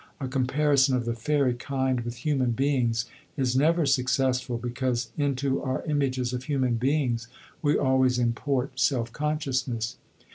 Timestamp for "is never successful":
3.37-4.57